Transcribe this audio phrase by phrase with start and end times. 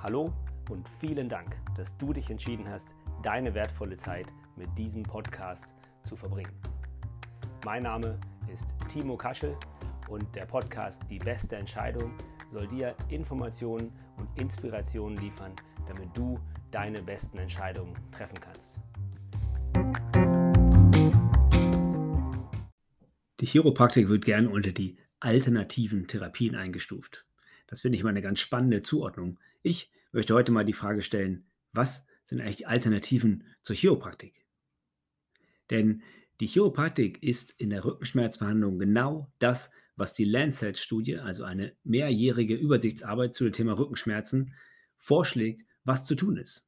[0.00, 0.32] Hallo
[0.70, 5.74] und vielen Dank, dass du dich entschieden hast, deine wertvolle Zeit mit diesem Podcast
[6.04, 6.52] zu verbringen.
[7.64, 8.20] Mein Name
[8.54, 9.56] ist Timo Kaschel
[10.08, 12.12] und der Podcast Die beste Entscheidung
[12.52, 15.50] soll dir Informationen und Inspirationen liefern,
[15.88, 16.38] damit du
[16.70, 18.78] deine besten Entscheidungen treffen kannst.
[23.40, 27.24] Die Chiropraktik wird gern unter die alternativen Therapien eingestuft.
[27.66, 29.40] Das finde ich mal eine ganz spannende Zuordnung.
[29.62, 34.46] Ich möchte heute mal die Frage stellen, was sind eigentlich die Alternativen zur Chiropraktik?
[35.70, 36.02] Denn
[36.40, 43.34] die Chiropraktik ist in der Rückenschmerzbehandlung genau das, was die Lancet-Studie, also eine mehrjährige Übersichtsarbeit
[43.34, 44.54] zu dem Thema Rückenschmerzen,
[44.96, 46.64] vorschlägt, was zu tun ist.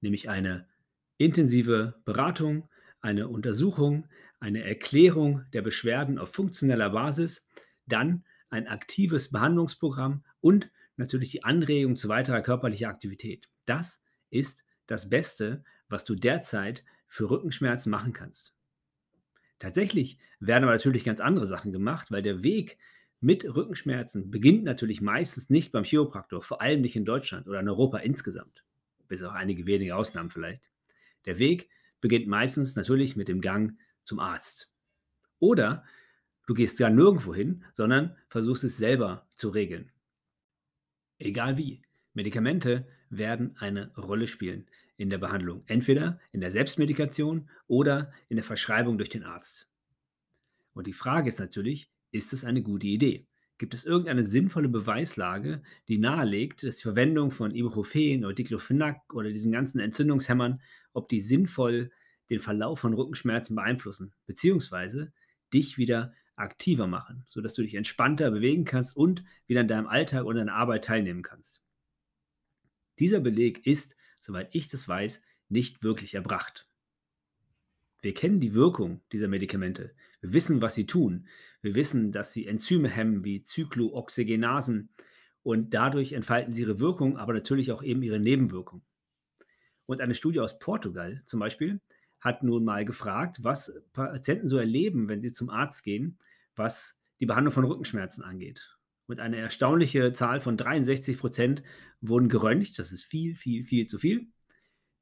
[0.00, 0.68] Nämlich eine
[1.16, 2.68] intensive Beratung,
[3.00, 4.06] eine Untersuchung,
[4.38, 7.46] eine Erklärung der Beschwerden auf funktioneller Basis,
[7.86, 13.48] dann ein aktives Behandlungsprogramm und natürlich die Anregung zu weiterer körperlicher Aktivität.
[13.66, 14.00] Das
[14.30, 18.54] ist das Beste, was du derzeit für Rückenschmerzen machen kannst.
[19.58, 22.78] Tatsächlich werden aber natürlich ganz andere Sachen gemacht, weil der Weg
[23.20, 27.68] mit Rückenschmerzen beginnt natürlich meistens nicht beim Chiropraktor, vor allem nicht in Deutschland oder in
[27.68, 28.64] Europa insgesamt,
[29.08, 30.68] bis auch einige wenige Ausnahmen vielleicht.
[31.24, 31.70] Der Weg
[32.02, 34.70] beginnt meistens natürlich mit dem Gang zum Arzt.
[35.38, 35.84] Oder
[36.46, 39.90] du gehst gar nirgendwo hin, sondern versuchst es selber zu regeln.
[41.24, 41.80] Egal wie,
[42.12, 44.66] Medikamente werden eine Rolle spielen
[44.98, 45.62] in der Behandlung.
[45.66, 49.66] Entweder in der Selbstmedikation oder in der Verschreibung durch den Arzt.
[50.74, 53.26] Und die Frage ist natürlich, ist es eine gute Idee?
[53.56, 59.30] Gibt es irgendeine sinnvolle Beweislage, die nahelegt, dass die Verwendung von Ibuprofen oder Diclofenac oder
[59.30, 60.60] diesen ganzen Entzündungshämmern,
[60.92, 61.90] ob die sinnvoll
[62.28, 65.10] den Verlauf von Rückenschmerzen beeinflussen, beziehungsweise
[65.54, 70.24] dich wieder aktiver machen, sodass du dich entspannter bewegen kannst und wieder in deinem Alltag
[70.24, 71.60] und deiner Arbeit teilnehmen kannst.
[72.98, 76.66] Dieser Beleg ist soweit ich das weiß, nicht wirklich erbracht.
[78.00, 79.94] Wir kennen die Wirkung dieser Medikamente.
[80.20, 81.26] Wir wissen, was sie tun.
[81.62, 84.90] Wir wissen, dass sie Enzyme hemmen wie Zyklooxygenasen
[85.42, 88.82] und dadurch entfalten sie ihre Wirkung, aber natürlich auch eben ihre Nebenwirkung.
[89.86, 91.80] Und eine Studie aus Portugal zum Beispiel
[92.24, 96.18] hat nun mal gefragt, was Patienten so erleben, wenn sie zum Arzt gehen,
[96.56, 98.76] was die Behandlung von Rückenschmerzen angeht.
[99.06, 101.62] Und eine erstaunliche Zahl von 63 Prozent
[102.00, 102.78] wurden geröntgt.
[102.78, 104.28] Das ist viel, viel, viel zu viel.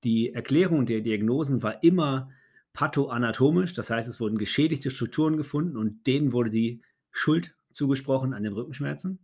[0.02, 2.30] Die Erklärung der Diagnosen war immer
[2.72, 3.72] pathoanatomisch.
[3.72, 8.52] Das heißt, es wurden geschädigte Strukturen gefunden und denen wurde die Schuld zugesprochen an den
[8.52, 9.20] Rückenschmerzen.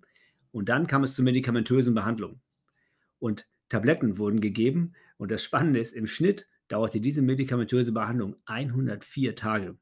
[0.52, 2.40] Und dann kam es zur medikamentösen Behandlung.
[3.18, 4.92] Und Tabletten wurden gegeben.
[5.16, 9.76] Und das Spannende ist, im Schnitt dauerte diese medikamentöse Behandlung 104 Tage.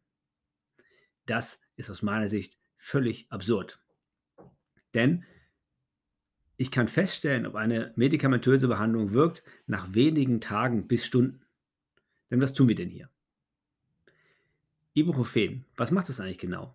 [1.26, 3.80] Das ist aus meiner Sicht völlig absurd.
[4.94, 5.24] Denn
[6.56, 11.44] ich kann feststellen, ob eine medikamentöse Behandlung wirkt nach wenigen Tagen bis Stunden.
[12.30, 13.10] Denn was tun wir denn hier?
[14.94, 16.74] Ibuprofen, was macht das eigentlich genau?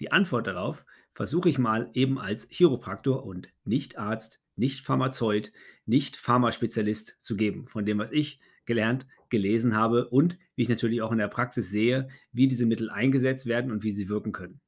[0.00, 5.52] Die Antwort darauf versuche ich mal eben als Chiropraktor und nicht Arzt, nicht Pharmazeut,
[5.84, 11.02] nicht Pharmaspezialist zu geben, von dem, was ich gelernt, gelesen habe und wie ich natürlich
[11.02, 14.60] auch in der Praxis sehe, wie diese Mittel eingesetzt werden und wie sie wirken können.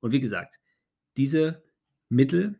[0.00, 0.58] Und wie gesagt,
[1.16, 1.62] diese
[2.08, 2.58] Mittel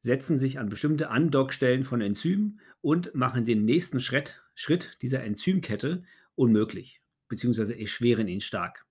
[0.00, 6.04] setzen sich an bestimmte Andockstellen von Enzymen und machen den nächsten Schritt, Schritt dieser Enzymkette
[6.34, 8.86] unmöglich, beziehungsweise erschweren ihn stark.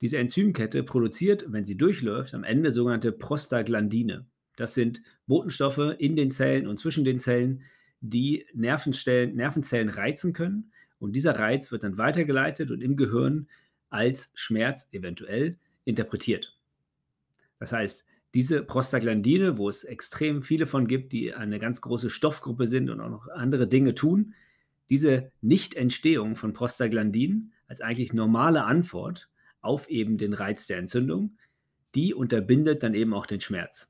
[0.00, 4.26] Diese Enzymkette produziert, wenn sie durchläuft, am Ende sogenannte Prostaglandine.
[4.56, 7.62] Das sind Botenstoffe in den Zellen und zwischen den Zellen,
[8.00, 10.72] die Nervenstellen, Nervenzellen reizen können.
[10.98, 13.48] Und dieser Reiz wird dann weitergeleitet und im Gehirn
[13.88, 16.56] als Schmerz eventuell interpretiert.
[17.58, 22.66] Das heißt, diese Prostaglandine, wo es extrem viele von gibt, die eine ganz große Stoffgruppe
[22.66, 24.34] sind und auch noch andere Dinge tun,
[24.88, 29.28] diese Nichtentstehung von Prostaglandinen als eigentlich normale Antwort
[29.60, 31.36] auf eben den Reiz der Entzündung,
[31.94, 33.88] die unterbindet dann eben auch den Schmerz.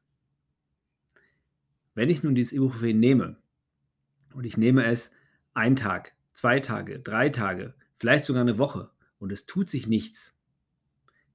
[1.94, 3.36] Wenn ich nun dieses Ibuprofen nehme
[4.34, 5.10] und ich nehme es
[5.54, 10.36] ein Tag, zwei Tage, drei Tage, vielleicht sogar eine Woche und es tut sich nichts,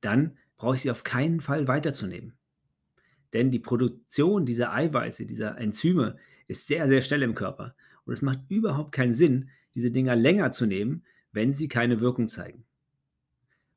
[0.02, 2.34] dann brauche ich sie auf keinen Fall weiterzunehmen.
[3.34, 7.76] Denn die Produktion dieser Eiweiße, dieser Enzyme ist sehr, sehr schnell im Körper.
[8.06, 12.30] Und es macht überhaupt keinen Sinn, diese Dinger länger zu nehmen, wenn sie keine Wirkung
[12.30, 12.66] zeigen.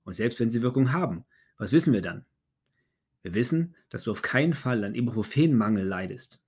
[0.04, 1.24] Und selbst wenn sie Wirkung haben,
[1.56, 2.24] was wissen wir dann?
[3.22, 6.40] Wir wissen, dass du auf keinen Fall an Ibuprofenmangel leidest,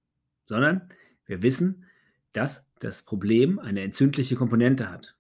[0.47, 0.89] sondern
[1.27, 1.85] wir wissen,
[2.33, 5.17] dass das Problem eine entzündliche Komponente hat.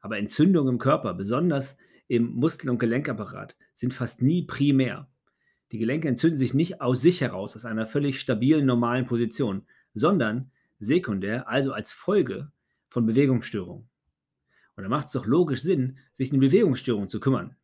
[0.00, 1.76] Aber Entzündungen im Körper, besonders
[2.08, 5.08] im Muskel- und Gelenkapparat sind fast nie primär.
[5.72, 10.50] Die Gelenke entzünden sich nicht aus sich heraus, aus einer völlig stabilen, normalen Position, sondern
[10.80, 12.50] sekundär, also als Folge
[12.88, 13.88] von Bewegungsstörungen.
[14.74, 17.54] Und da macht es doch logisch Sinn, sich um Bewegungsstörungen zu kümmern.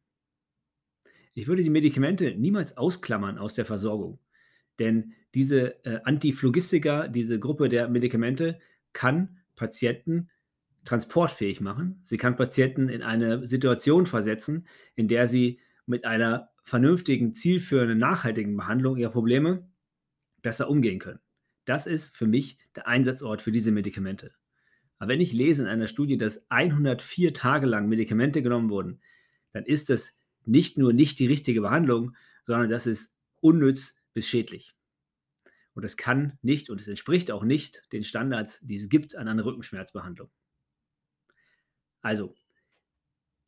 [1.34, 4.18] Ich würde die Medikamente niemals ausklammern aus der Versorgung,
[4.78, 8.58] denn diese äh, Antiphlogistika, diese Gruppe der Medikamente,
[8.92, 10.30] kann Patienten
[10.84, 12.00] transportfähig machen.
[12.04, 18.56] Sie kann Patienten in eine Situation versetzen, in der sie mit einer vernünftigen, zielführenden, nachhaltigen
[18.56, 19.68] Behandlung ihrer Probleme
[20.42, 21.20] besser umgehen können.
[21.64, 24.32] Das ist für mich der Einsatzort für diese Medikamente.
[24.98, 29.00] Aber wenn ich lese in einer Studie, dass 104 Tage lang Medikamente genommen wurden,
[29.52, 34.74] dann ist das nicht nur nicht die richtige Behandlung, sondern das ist unnütz bis schädlich.
[35.74, 39.28] Und es kann nicht und es entspricht auch nicht den Standards, die es gibt an
[39.28, 40.30] einer Rückenschmerzbehandlung.
[42.00, 42.34] Also,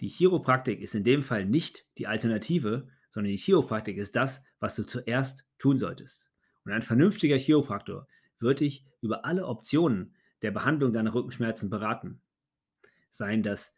[0.03, 4.77] die Chiropraktik ist in dem Fall nicht die Alternative, sondern die Chiropraktik ist das, was
[4.77, 6.29] du zuerst tun solltest.
[6.67, 8.07] Und ein vernünftiger Chiropraktor
[8.39, 12.21] wird dich über alle Optionen der Behandlung deiner Rückenschmerzen beraten.
[13.11, 13.75] Seien das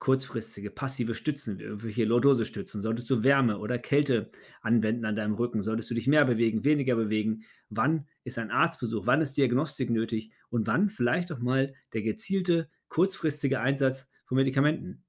[0.00, 4.30] kurzfristige passive Stützen, irgendwelche Lordose-Stützen, solltest du Wärme oder Kälte
[4.62, 9.06] anwenden an deinem Rücken, solltest du dich mehr bewegen, weniger bewegen, wann ist ein Arztbesuch,
[9.06, 15.04] wann ist Diagnostik nötig und wann vielleicht auch mal der gezielte kurzfristige Einsatz von Medikamenten.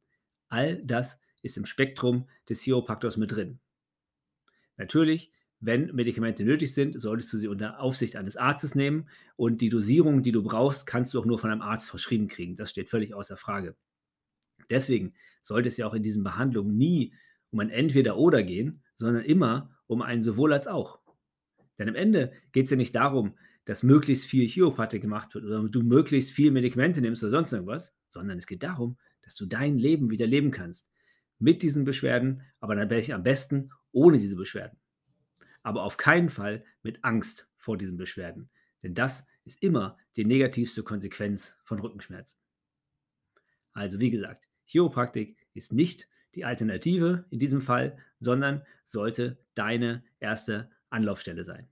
[0.50, 3.60] All das ist im Spektrum des Chiropraktors mit drin.
[4.78, 9.70] Natürlich wenn Medikamente nötig sind, solltest du sie unter Aufsicht eines Arztes nehmen und die
[9.70, 12.56] Dosierung, die du brauchst, kannst du auch nur von einem Arzt verschrieben kriegen.
[12.56, 13.76] Das steht völlig außer Frage.
[14.72, 15.14] Deswegen
[15.44, 17.14] sollte es ja auch in diesen Behandlungen nie
[17.52, 21.00] um ein Entweder-Oder gehen, sondern immer um ein sowohl als auch.
[21.78, 25.62] Denn am Ende geht es ja nicht darum, dass möglichst viel Chiropathie gemacht wird oder
[25.70, 29.78] du möglichst viel Medikamente nimmst oder sonst irgendwas, sondern es geht darum, dass du dein
[29.78, 30.90] Leben wieder leben kannst.
[31.38, 34.82] Mit diesen Beschwerden, aber dann wäre ich am besten ohne diese Beschwerden
[35.64, 38.50] aber auf keinen Fall mit Angst vor diesen Beschwerden,
[38.84, 42.40] denn das ist immer die negativste Konsequenz von Rückenschmerzen.
[43.74, 50.72] Also wie gesagt, Chiropraktik ist nicht die Alternative in diesem Fall, sondern sollte deine erste
[50.90, 51.68] Anlaufstelle sein.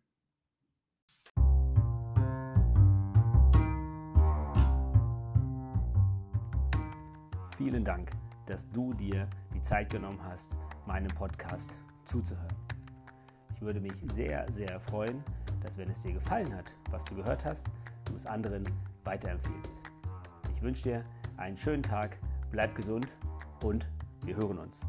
[7.55, 8.11] Vielen Dank,
[8.45, 12.53] dass du dir die Zeit genommen hast, meinem Podcast zuzuhören.
[13.55, 15.23] Ich würde mich sehr, sehr freuen,
[15.63, 17.67] dass wenn es dir gefallen hat, was du gehört hast,
[18.05, 18.65] du es anderen
[19.05, 19.81] weiterempfiehlst.
[20.53, 21.05] Ich wünsche dir
[21.37, 22.19] einen schönen Tag,
[22.51, 23.07] bleib gesund
[23.63, 23.87] und
[24.23, 24.85] wir hören uns.